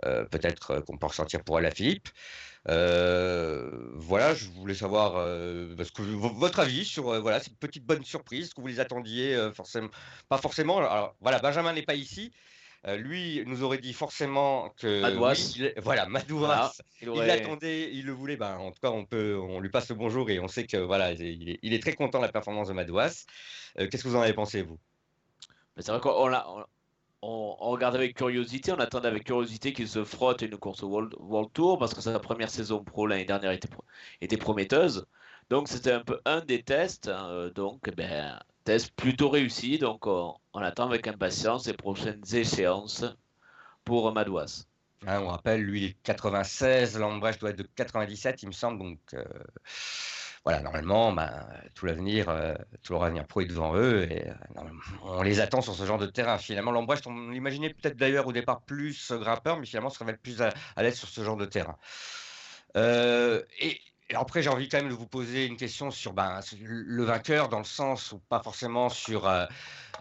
[0.04, 2.08] euh, peut-être qu'on peut ressentir pour Alaphilippe.
[2.68, 5.14] Euh, voilà, je voulais savoir
[5.76, 9.88] parce que, votre avis sur voilà, ces petites bonnes surprises, que vous les attendiez forcément,
[10.28, 10.78] pas forcément.
[10.78, 12.32] Alors voilà, Benjamin n'est pas ici.
[12.86, 15.32] Euh, lui nous aurait dit forcément que Madouas.
[15.32, 16.72] oui, il voilà, Madouas, Voilà.
[17.00, 18.36] Il l'attendait, il le voulait.
[18.36, 20.76] Ben, en tout cas, on peut, on lui passe le bonjour et on sait que
[20.76, 23.24] voilà, il est, il est très content de la performance de Madouas.
[23.80, 24.78] Euh, Qu'est-ce que vous en avez pensé vous?
[25.76, 26.64] Mais c'est vrai qu'on l'a- on,
[27.22, 30.88] on- on regarde avec curiosité, on attendait avec curiosité qu'il se frotte une course au
[30.88, 33.68] World, World Tour parce que sa première saison pro l'année dernière était,
[34.20, 35.06] était prometteuse.
[35.50, 37.08] Donc c'était un peu un des tests.
[37.08, 39.78] hein, euh, donc ben, test plutôt réussi.
[39.78, 43.04] Donc on, attend avec impatience les prochaines échéances
[43.84, 44.66] pour Madouas.
[45.06, 48.52] Hein, on rappelle, lui, il est de 96, Lambrecht doit être de 97, il me
[48.52, 48.78] semble.
[48.78, 49.22] Donc, euh,
[50.42, 54.34] voilà, normalement, ben, tout l'avenir, euh, tout leur avenir pro est devant eux et euh,
[55.02, 56.38] on les attend sur ce genre de terrain.
[56.38, 60.40] Finalement, Lambrecht, on l'imaginait peut-être d'ailleurs au départ plus grimpeur, mais finalement, se révèle plus
[60.42, 61.76] à, l'aise sur ce genre de terrain.
[62.76, 63.42] Euh,
[64.08, 67.48] et, après, j'ai envie quand même de vous poser une question sur ben, le vainqueur,
[67.48, 69.22] dans le sens où pas forcément sur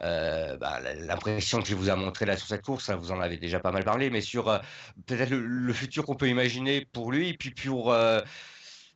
[0.02, 3.60] ben, l'impression qu'il vous a montré là sur cette course, ça vous en avez déjà
[3.60, 4.46] pas mal parlé, mais sur
[5.06, 7.96] peut-être le, le, futur qu'on peut imaginer pour lui, puis pour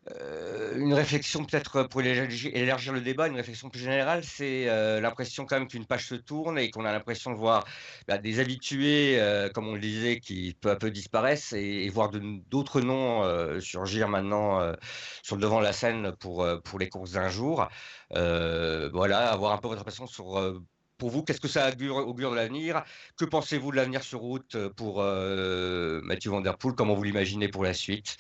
[0.08, 5.46] euh, une réflexion peut-être pour élargir le débat, une réflexion plus générale, c'est euh, l'impression
[5.46, 7.66] quand même qu'une page se tourne et qu'on a l'impression de voir
[8.08, 12.12] bah, des habitués, euh, comme on le disait, qui peu à peu disparaissent et, voir
[12.12, 14.74] d'autres noms surgir maintenant
[15.24, 17.68] sur le devant de la scène pour, pour les courses d'un jour.
[18.12, 20.62] voilà, avoir un peu votre impression sur
[20.98, 22.84] pour vous, qu'est-ce que ça augure, augure de l'avenir?
[23.18, 26.76] Que pensez-vous de l'avenir sur route pour Mathieu Van Der Poel?
[26.76, 28.18] Comment vous l'imaginez pour la suite?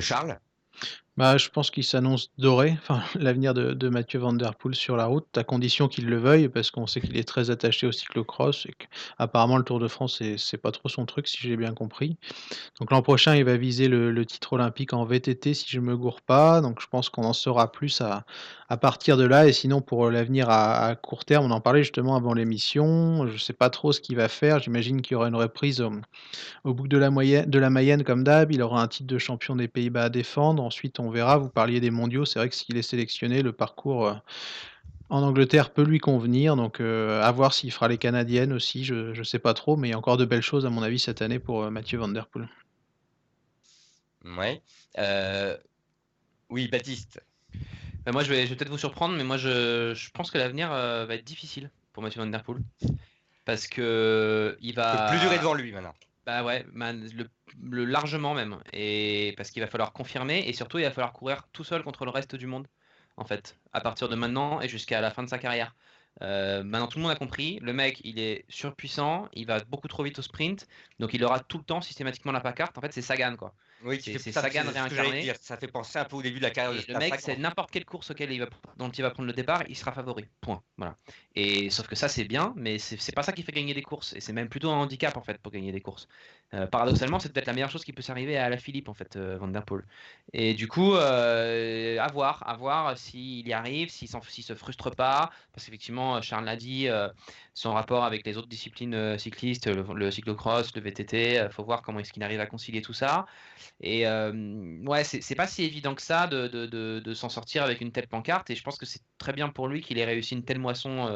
[0.00, 0.38] Charles?
[1.20, 2.78] Bah, je pense qu'il s'annonce doré,
[3.14, 6.70] l'avenir de, Mathieu Van Der Poel sur la route, à condition qu'il le veuille, parce
[6.70, 10.56] qu'on sait qu'il est très attaché au cyclocross et qu'apparemment le Tour de France, c'est,
[10.56, 12.16] pas trop son truc, si j'ai bien compris.
[12.78, 16.22] Donc l'an prochain, il va viser le, titre olympique en VTT, si je me gourre
[16.22, 16.62] pas.
[16.62, 18.24] Donc je pense qu'on en saura plus à,
[18.78, 19.46] partir de là.
[19.46, 23.26] Et sinon, pour l'avenir à, court terme, on en parlait justement avant l'émission.
[23.26, 24.60] Je sais pas trop ce qu'il va faire.
[24.60, 25.92] J'imagine qu'il y aura une reprise au,
[26.64, 28.52] au bout de la, de la Mayenne, comme d'hab.
[28.52, 30.62] Il aura un titre de champion des Pays-Bas à défendre.
[30.62, 31.38] Ensuite, on on verra.
[31.38, 32.24] Vous parliez des mondiaux.
[32.24, 34.14] C'est vrai que s'il est sélectionné, le parcours euh,
[35.08, 36.54] en Angleterre peut lui convenir.
[36.54, 38.84] Donc, euh, à voir s'il fera les Canadiennes aussi.
[38.84, 40.82] Je ne sais pas trop, mais il y a encore de belles choses, à mon
[40.82, 42.48] avis, cette année pour euh, Mathieu Van Der Poel.
[44.24, 44.62] Ouais.
[46.48, 47.20] Oui, Baptiste.
[48.04, 51.24] Bah, moi, je vais, peut-être vous surprendre, mais moi, je, pense que l'avenir va être
[51.24, 52.62] difficile pour Mathieu Van Der Poel.
[53.44, 55.08] Parce que il va.
[55.08, 55.94] plus durer devant lui maintenant.
[56.26, 57.24] Bah ouais, le,
[57.62, 58.58] largement même.
[58.72, 62.04] Et parce qu'il va falloir confirmer et surtout il va falloir courir tout seul contre
[62.04, 62.66] le reste du monde,
[63.16, 65.74] en fait, à partir de maintenant et jusqu'à la fin de sa carrière.
[66.22, 69.88] Euh, maintenant tout le monde a compris, le mec il est surpuissant, il va beaucoup
[69.88, 70.66] trop vite au sprint,
[70.98, 72.76] donc il aura tout le temps systématiquement la pancarte.
[72.76, 73.54] En fait c'est Sagan quoi.
[73.84, 75.32] Oui, c'est Sagan réincarné.
[75.40, 77.70] Ça fait penser un peu au début de la carrière de Le mec, c'est n'importe
[77.70, 80.26] quelle course auquel il va, dont il va prendre le départ, il sera favori.
[80.40, 80.62] Point.
[80.76, 80.96] Voilà.
[81.34, 84.12] Et sauf que ça, c'est bien, mais c'est pas ça qui fait gagner des courses.
[84.14, 86.08] Et c'est même plutôt un handicap en fait pour gagner des courses.
[86.52, 89.16] Euh, paradoxalement, c'est peut-être la meilleure chose qui peut s'arriver à la Philippe en fait,
[89.16, 89.84] euh, Van der Poel.
[90.32, 95.30] Et du coup, euh, à voir, à voir s'il y arrive, s'il se frustre pas,
[95.52, 96.88] parce qu'effectivement, Charles l'a dit,
[97.54, 102.12] son rapport avec les autres disciplines cyclistes, le, cyclocross, le VTT, faut voir comment est-ce
[102.12, 103.26] qu'il arrive à concilier tout ça.
[103.80, 107.92] Et ouais, c'est pas si évident que ça de, de, de, s'en sortir avec une
[107.92, 108.50] telle pancarte.
[108.50, 111.06] Et je pense que c'est très bien pour lui qu'il ait réussi une telle moisson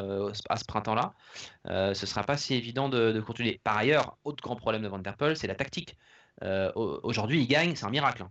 [0.49, 1.15] à ce printemps-là.
[1.67, 3.61] ce sera pas si évident de, continuer.
[3.65, 5.97] Par ailleurs, autre grand problème de Van Der Poel, c'est la tactique.
[6.75, 8.25] Aujourd'hui, il gagne, c'est un miracle.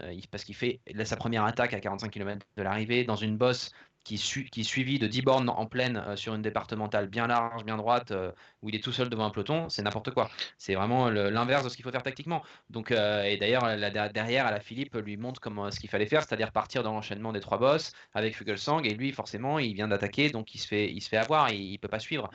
[0.00, 0.16] Hein.
[0.30, 3.72] parce qu'il fait sa première attaque à 45 km de l'arrivée dans une bosse
[4.04, 4.16] qui,
[4.50, 7.76] qui est suivi de 10 bornes en pleine euh, sur une départementale bien large, bien
[7.76, 10.30] droite, euh, où il est tout seul devant un peloton, c'est n'importe quoi.
[10.58, 12.42] C'est vraiment l'inverse de ce qu'il faut faire tactiquement.
[12.70, 13.64] Donc, euh, et d'ailleurs,
[14.12, 17.32] derrière, à la Philippe lui montre comment ce qu'il fallait faire, c'est-à-dire partir dans l'enchaînement
[17.32, 20.90] des trois boss avec Fugelsang, et lui, forcément, il vient d'attaquer, donc il se fait,
[20.90, 22.30] il se fait avoir, il, il peut pas suivre.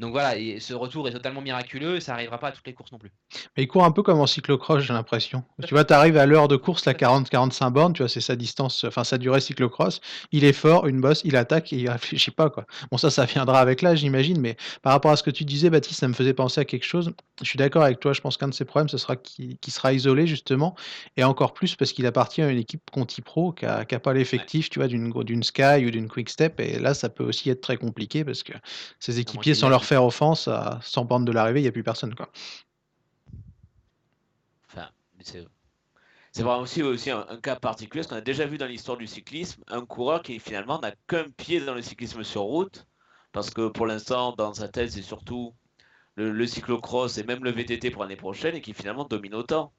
[0.00, 2.92] Donc voilà, et ce retour est totalement miraculeux ça n'arrivera pas à toutes les courses
[2.92, 3.10] non plus.
[3.56, 5.44] Mais il court un peu comme en cyclocross, j'ai l'impression.
[5.66, 8.36] Tu vois, tu arrives à l'heure de course, la 40-45 bornes, tu vois, c'est sa
[8.36, 10.00] distance, enfin sa durée cyclocross.
[10.32, 12.64] Il est fort, une bosse, il attaque et il réfléchit pas, quoi.
[12.90, 15.70] Bon, ça, ça viendra avec l'âge, j'imagine, mais par rapport à ce que tu disais,
[15.70, 17.12] Baptiste, ça me faisait penser à quelque chose.
[17.42, 19.92] Je suis d'accord avec toi, je pense qu'un de ses problèmes, ce sera qu'il sera
[19.92, 20.74] isolé, justement,
[21.16, 24.70] et encore plus parce qu'il appartient à une équipe Conti Pro qui n'a pas l'effectif,
[24.70, 27.76] tu vois, d'une Sky ou d'une Quick Step, et là, ça peut aussi être très
[27.76, 28.52] compliqué parce que
[28.98, 31.82] ses équipiers, sans leur faire offense, à sans bande de l'arrivée, il n'y a plus
[31.82, 32.14] personne.
[32.14, 32.30] Quoi.
[34.68, 38.96] Enfin, c'est vraiment aussi, aussi un, cas particulier, parce qu'on a déjà vu dans l'histoire
[38.96, 42.86] du cyclisme un coureur qui finalement n'a qu'un pied dans le cyclisme sur route,
[43.32, 45.54] parce que pour l'instant, dans sa tête, c'est surtout
[46.14, 49.72] le, cyclocross et même le VTT pour l'année prochaine, et qui finalement domine autant.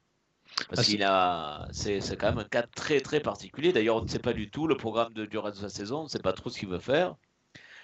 [0.68, 3.72] Parce ah, qu'il a, c'est quand même un cas très très particulier.
[3.72, 6.02] D'ailleurs, on ne sait pas du tout le programme de, du reste de sa saison,
[6.02, 7.16] on ne sait pas trop ce qu'il veut faire.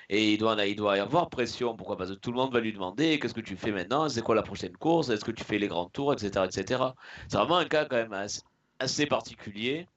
[0.10, 1.76] Et il doit, il doit y avoir pression.
[1.76, 1.98] Pourquoi?
[1.98, 4.08] Parce que tout le monde va lui demander qu'est-ce que tu fais maintenant?
[4.08, 5.10] C'est quoi la prochaine course?
[5.10, 6.14] Est-ce que tu fais les grands tours?
[6.14, 6.46] Etc.
[6.46, 6.84] etc.
[7.28, 8.14] C'est vraiment un cas quand même
[8.80, 9.88] assez, particulier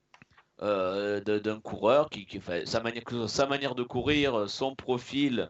[0.61, 5.49] euh, d'un coureur qui, fait sa manière, sa manière de courir, son profil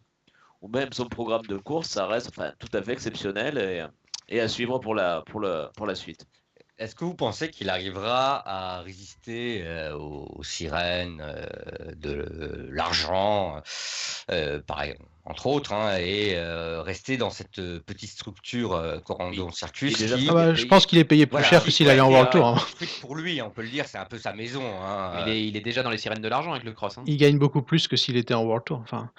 [0.61, 3.89] ou même son programme de course, ça reste tout à fait exceptionnel
[4.29, 6.25] et, à suivre pour la suite.
[6.81, 11.45] Est-ce que vous pensez qu'il arrivera à résister euh, aux, sirènes euh,
[11.95, 13.61] de l'argent,
[14.31, 14.59] euh,
[15.25, 16.35] entre autres, hein, et
[16.81, 21.43] rester dans cette petite structure Corandon Circus ah bah, Je pense qu'il est payé plus
[21.43, 22.47] cher que s'il allait en World Tour.
[22.47, 22.57] Hein.
[23.01, 24.63] Pour lui, on peut le dire, c'est un peu sa maison.
[24.83, 26.95] Hein, il, est, déjà dans les sirènes de l'argent avec le cross.
[27.05, 28.79] Il gagne beaucoup plus que s'il était en World Tour.
[28.81, 29.11] Enfin,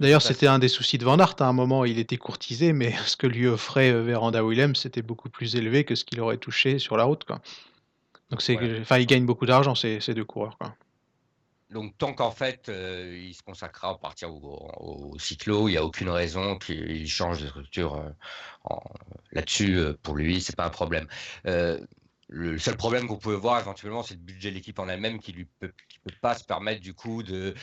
[0.00, 1.36] D'ailleurs, c'était un des soucis de Van Aert.
[1.38, 5.28] À un moment, il était courtisé, mais ce que lui offrait Veranda Williams, c'était beaucoup
[5.28, 7.24] plus élevé que ce qu'il aurait touché sur la route.
[7.24, 7.40] Quoi.
[8.30, 10.56] Donc c'est, enfin, il gagne beaucoup d'argent ces, ces deux coureurs.
[10.58, 10.74] Quoi.
[11.72, 15.84] Donc tant qu'en fait euh, il se consacrera à partir au, cyclo, il n'y a
[15.84, 18.74] aucune raison qu'il change de structure euh,
[19.32, 19.78] là-dessus.
[19.78, 21.06] Euh, pour lui, c'est pas un problème.
[22.32, 25.34] Le seul problème qu'on pouvait voir éventuellement, c'est le budget de l'équipe en elle-même qui
[25.34, 25.72] ne peut,
[26.04, 27.54] peut pas se permettre du coup de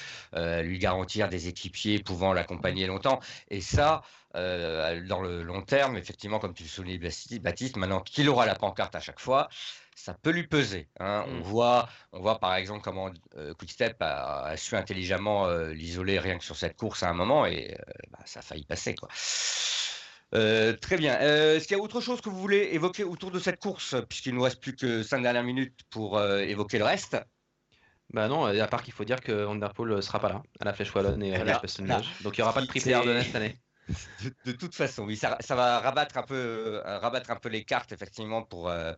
[0.61, 3.19] lui garantir des équipiers pouvant l'accompagner longtemps.
[3.49, 4.01] Et ça,
[4.33, 6.99] dans le long terme, effectivement, comme tu le soulignais,
[7.39, 9.49] Baptiste, maintenant qu'il aura la pancarte à chaque fois,
[9.99, 10.87] ça peut lui peser.
[10.99, 11.25] Hein.
[11.27, 11.41] On, mmh.
[11.41, 16.43] voit, on voit par exemple comment euh, Quickstep a, su intelligemment euh, l'isoler rien que
[16.45, 18.95] sur cette course à un moment et euh, bah, ça a failli passer.
[18.95, 19.09] Quoi.
[20.31, 21.19] Très bien.
[21.19, 24.31] Est-ce qu'il y a autre chose que vous voulez évoquer autour de cette course, puisqu'il
[24.31, 27.17] ne nous reste plus que 5 dernières minutes pour évoquer le reste?
[28.11, 30.93] Bah non, à part qu'il faut dire que Vanderpool sera pas là à la Flèche
[30.95, 31.61] Wallonne et à la
[32.21, 33.55] Donc il n'y aura pas de triplé Ardennes cette année.
[34.45, 36.35] De, toute façon, oui, ça, va rabattre un peu,
[36.85, 38.93] euh, rabattre un peu les cartes effectivement pour, euh,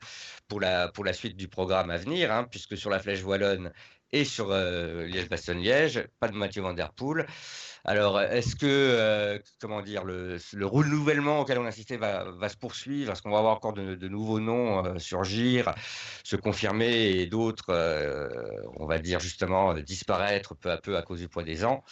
[0.48, 3.72] pour, la, pour la suite du programme à venir, hein, puisque sur la flèche wallonne
[4.12, 7.26] et sur euh, Liège-Bastogne-Liège, pas de Mathieu Van Der Poel.
[7.84, 13.12] Alors, est-ce que, comment dire, le, le, renouvellement auquel on assistait va, va se poursuivre?
[13.12, 15.74] Est-ce qu'on va avoir encore de, nouveaux noms surgir,
[16.24, 17.74] se confirmer et d'autres,
[18.78, 21.84] on va dire justement, disparaître peu à peu à cause du poids des ans?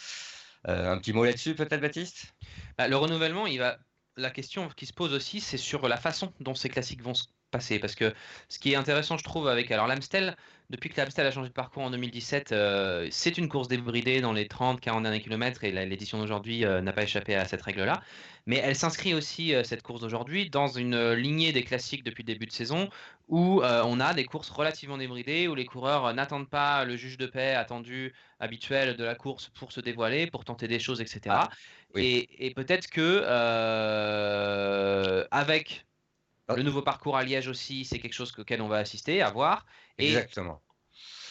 [0.64, 2.34] Un petit mot là-dessus, peut-être, Baptiste?
[2.78, 3.46] Bah, Le renouvellement.
[4.16, 7.24] La question qui se pose aussi, c'est sur la façon dont ces classiques vont se
[7.50, 7.78] passer.
[7.78, 8.14] Parce que
[8.48, 10.36] ce qui est intéressant, je trouve, avec l'Amstel,
[10.70, 14.32] depuis que l'Amstel a changé de parcours en 2017, euh, c'est une course débridée dans
[14.32, 18.00] les 30-40 derniers kilomètres et l'édition d'aujourd'hui euh, n'a pas échappé à cette règle-là.
[18.46, 22.28] Mais elle s'inscrit aussi, euh, cette course d'aujourd'hui, dans une lignée des classiques depuis le
[22.28, 22.88] début de saison
[23.28, 27.26] où on a des courses relativement débridées, où les coureurs n'attendent pas le juge de
[27.26, 31.20] paix attendu habituel de la course pour se dévoiler, pour tenter des choses, etc.
[31.28, 31.48] Ah,
[31.94, 33.22] et, et peut-être que
[35.30, 35.86] avec.
[36.54, 39.66] Le nouveau parcours à Liège aussi, c'est quelque chose auquel on va assister, à voir.
[39.98, 40.62] Exactement.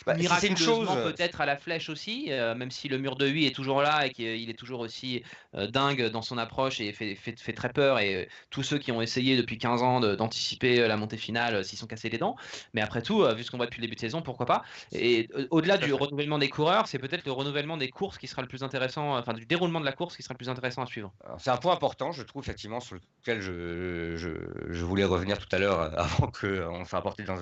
[0.06, 3.28] Bah, une chose euh, peut-être à la flèche aussi, euh, même si le mur de
[3.28, 5.24] 8 est toujours là et qu'il est toujours aussi
[5.56, 8.00] euh, dingue dans son approche et fait, fait, fait, très peur.
[8.00, 11.88] Et tous ceux qui ont essayé depuis 15 ans d'anticiper la montée finale s'y sont
[11.88, 12.36] cassés les dents.
[12.74, 14.64] Mais après tout, vu ce qu'on voit depuis le début de saison, pourquoi pas?
[14.92, 18.48] Et au-delà du renouvellement des coureurs, c'est peut-être le renouvellement des courses qui sera le
[18.48, 21.12] plus intéressant, enfin du déroulement de la course qui sera le plus intéressant à suivre.
[21.38, 24.30] C'est un point important, je trouve, effectivement, sur lequel je, je,
[24.70, 27.38] je voulais revenir tout à l'heure avant qu'on soit emporté, dans,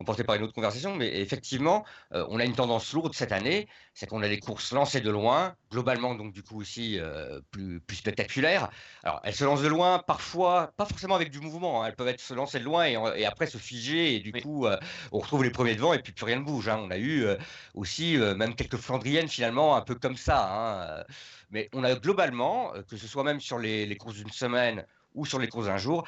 [0.00, 0.94] emporté par une autre conversation.
[0.94, 5.00] Mais effectivement, on a une tendance lourde cette année, c'est qu'on a des courses lancées
[5.00, 8.70] de loin, globalement donc du coup aussi euh, plus, plus spectaculaires.
[9.04, 11.86] Alors elles se lancent de loin, parfois pas forcément avec du mouvement, hein.
[11.86, 14.76] elles peuvent être se lancer de loin et, après se figer et du coup euh,
[15.12, 16.68] on retrouve les premiers devant et puis plus rien ne bouge.
[16.68, 16.80] Hein.
[16.82, 17.36] On a eu euh,
[17.74, 20.48] aussi même quelques Flandriennes finalement un peu comme ça.
[20.52, 21.04] Hein.
[21.50, 25.24] Mais on a globalement, que ce soit même sur les, les courses d'une semaine ou
[25.24, 26.04] sur les courses d'un jour,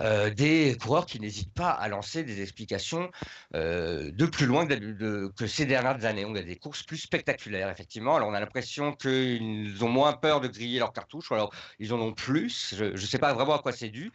[0.00, 3.10] euh, des coureurs qui n'hésitent pas à lancer des explications
[3.54, 6.24] euh, de plus loin que, ces dernières années.
[6.26, 8.16] On a des courses plus spectaculaires, effectivement.
[8.16, 12.00] Alors, on a l'impression qu'ils ont moins peur de griller leurs cartouches, alors ils en
[12.00, 12.74] ont plus.
[12.76, 14.12] Je ne sais pas vraiment à quoi c'est dû.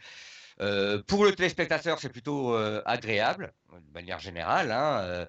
[0.60, 2.54] Euh, pour le téléspectateur, c'est plutôt
[2.86, 5.26] agréable, de manière générale, hein,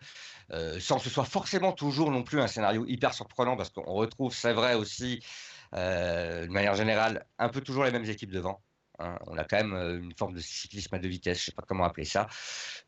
[0.79, 4.35] sans que ce soit forcément toujours non plus un scénario hyper surprenant, parce qu'on retrouve,
[4.35, 5.25] c'est vrai aussi,
[5.73, 8.61] de manière générale, un peu toujours les mêmes équipes devant.
[8.99, 9.17] Hein.
[9.27, 11.51] On a quand même euh, une forme de cyclisme à deux vitesses, je ne sais
[11.53, 12.27] pas comment appeler ça,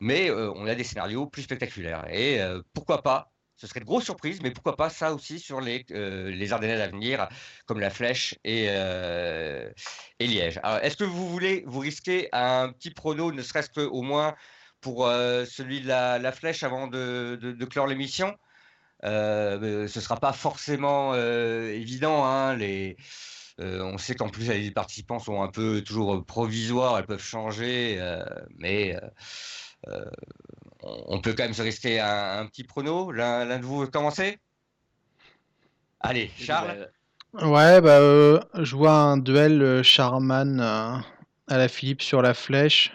[0.00, 2.06] mais euh, on a des scénarios plus spectaculaires.
[2.10, 5.62] Et euh, pourquoi pas ce serait de grosses surprises, mais pourquoi pas ça aussi sur
[5.62, 7.26] les, les Ardennes à venir,
[7.64, 10.60] comme la Flèche et, et Liège.
[10.82, 14.34] est-ce que vous voulez vous risquer un petit prono, ne serait-ce qu'au moins
[14.82, 18.36] pour celui de la, Flèche avant de, clore l'émission?
[19.02, 22.26] Ce ne sera pas forcément évident.
[22.26, 22.98] Hein, les,
[23.58, 28.24] on sait qu'en plus les participants sont un peu toujours provisoires, elles peuvent changer, euh,
[28.56, 28.98] mais
[29.88, 30.10] euh,
[30.82, 33.10] on peut quand même se rester un, un petit prono.
[33.12, 34.38] L'un de vous veut commencer?
[36.00, 36.90] Allez, Charles.
[37.34, 37.98] Ouais, bah,
[38.62, 41.02] je vois un duel Charman à
[41.48, 42.92] la Philippe sur la flèche.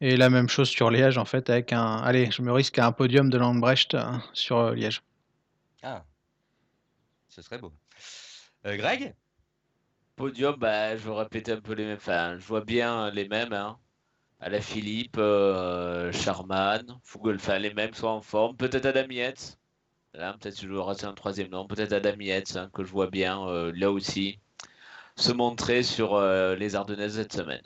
[0.00, 1.96] Et la même chose sur Liège, en fait, avec un.
[1.96, 3.96] Allez, je me risque à un podium de Landbrecht
[4.32, 5.02] sur Liège.
[5.82, 6.04] Ah,
[7.28, 7.72] ce serait beau.
[8.64, 9.14] Greg?
[10.18, 11.96] Podium, bah, je vais répéter un peu les mêmes.
[11.96, 13.52] Enfin, je vois bien les mêmes.
[13.52, 13.78] Hein.
[14.40, 18.56] à la Philippe, euh, Charman, Fugelfall, les mêmes sont en forme.
[18.56, 19.58] Peut-être Adam Yates.
[20.14, 21.66] Là, peut-être je vais un troisième nom.
[21.68, 24.40] Peut-être Adam Yates, hein, que je vois bien euh, là aussi
[25.16, 27.62] se montrer sur euh, les Ardennaises cette semaine.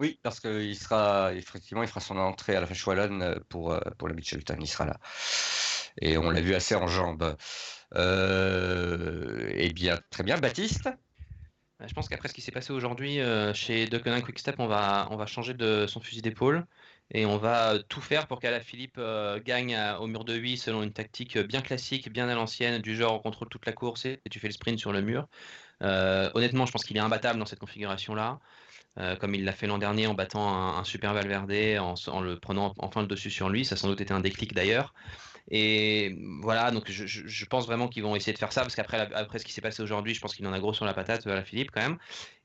[0.00, 4.08] Oui, parce qu'il sera effectivement, il fera son entrée à la Fèche Wallonne pour, pour
[4.08, 4.56] la Mitchelton.
[4.60, 4.98] Il sera là.
[6.00, 7.36] Et on l'a vu assez en jambes.
[7.94, 10.38] eh bien, très bien.
[10.38, 10.88] Baptiste?
[11.86, 15.16] Je pense qu'après ce qui s'est passé aujourd'hui euh, chez Deceuninck Quickstep, on va, on
[15.16, 16.66] va changer de son fusil d'épaule
[17.10, 20.92] et on va tout faire pour qu'Alaphilippe euh, gagne au mur de 8 selon une
[20.92, 24.38] tactique bien classique, bien à l'ancienne, du genre on contrôle toute la course et tu
[24.38, 25.28] fais le sprint sur le mur.
[25.82, 28.38] Euh, honnêtement, je pense qu'il est imbattable dans cette configuration-là.
[29.20, 33.02] Comme il l'a fait l'an dernier en battant un, super Valverde, en, le prenant enfin
[33.02, 34.94] le dessus sur lui, ça a sans doute été un déclic d'ailleurs.
[35.50, 39.38] Et voilà, donc je, pense vraiment qu'ils vont essayer de faire ça, parce qu'après après
[39.38, 41.34] ce qui s'est passé aujourd'hui, je pense qu'il en a gros sur la patate à
[41.34, 41.98] la Philippe quand même.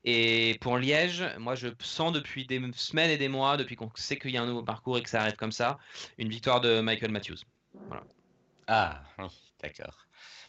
[0.04, 4.18] Et pour Liège, moi je sens depuis des semaines et des mois, depuis qu'on sait
[4.18, 5.78] qu'il y a un nouveau parcours et que ça arrête comme ça,
[6.18, 7.38] une victoire de Michael Matthews.
[8.66, 9.02] Ah,
[9.62, 10.07] d'accord.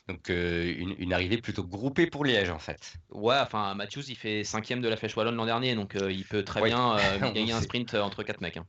[0.09, 2.93] Donc euh, une, arrivée plutôt groupée pour Liège en fait.
[3.11, 6.25] Ouais, enfin Matthews il fait cinquième de la Flèche Wallonne l'an dernier, donc euh, il
[6.25, 8.57] peut très bien euh, gagner un sprint entre quatre mecs.
[8.57, 8.65] Hein.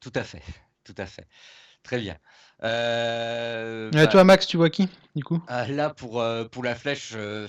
[0.00, 0.40] tout, à fait,
[0.82, 1.26] tout à fait.
[1.82, 2.16] Très bien.
[2.62, 5.42] Euh, Et toi, Max, tu vois qui, du coup?
[5.46, 7.48] Ah, Là, pour, euh, pour la flèche, euh,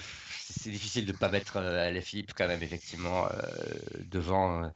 [0.50, 3.28] c'est difficile de ne pas mettre la Philippe quand même, effectivement,
[4.12, 4.70] devant.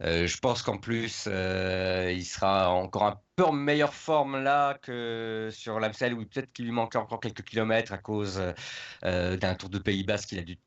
[0.00, 5.80] je pense qu'en plus, il sera encore un peu en meilleure forme là que sur
[5.80, 8.42] l'Amstel, où peut-être qu'il lui manque encore quelques kilomètres à cause
[9.02, 10.58] d'un tour de Pays Basque qu'il a dû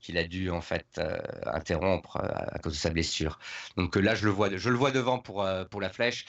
[0.00, 3.38] qu'il a dû en fait euh, interrompre euh, à, cause de sa blessure.
[3.76, 6.26] Donc euh, là, je le vois, je le vois devant pour, pour la flèche.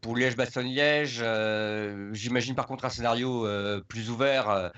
[0.00, 1.22] pour Liège-Bastogne-Liège,
[2.12, 3.46] j'imagine par contre un scénario
[3.88, 4.72] plus ouvert.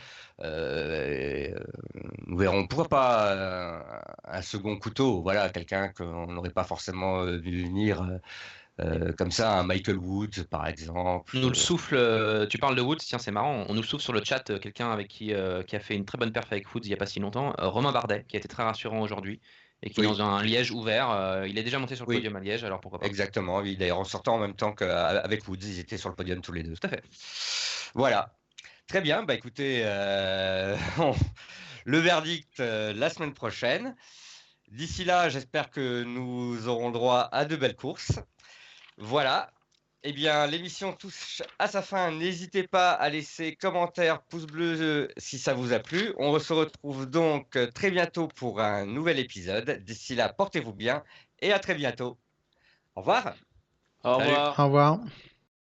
[2.27, 3.85] nous verrons pourquoi pas
[4.25, 8.03] un second couteau, voilà, quelqu'un qu'on n'aurait pas forcément vu venir
[8.81, 11.37] euh, comme ça, un Michael Woods, par exemple.
[11.37, 14.03] Nous le souffle, euh, tu parles de Woods, tiens, c'est marrant, on nous le souffle
[14.03, 15.35] sur le chat, euh, quelqu'un avec qui,
[15.67, 17.55] qui a fait une très bonne perf avec Woods il n'y a pas si longtemps,
[17.59, 19.41] Romain Bardet, qui a été très rassurant aujourd'hui
[19.83, 21.45] et qui est dans un Liège ouvert.
[21.47, 23.91] il est déjà monté sur le podium à Liège, alors pourquoi pas Exactement, il est
[23.91, 26.75] en sortant en même temps qu'avec Woods, ils étaient sur le podium tous les deux.
[26.75, 27.03] Tout à fait.
[27.95, 28.33] Voilà.
[28.87, 29.83] Très bien, bah écoutez,
[31.85, 33.95] le verdict la semaine prochaine.
[34.73, 38.19] D'ici là, j'espère que nous aurons droit à de belles courses.
[38.98, 39.50] Voilà.
[40.05, 42.11] Eh bien, l'émission touche à sa fin.
[42.11, 46.12] N'hésitez pas à laisser commentaires, pouce bleu euh, si ça vous a plu.
[46.18, 49.70] On se retrouve donc euh, très bientôt pour un nouvel épisode.
[49.85, 51.05] D'ici là, portez-vous bien
[51.40, 52.18] et à très bientôt.
[52.96, 53.35] Au revoir.
[54.02, 54.59] Au revoir.
[54.59, 55.00] Au revoir.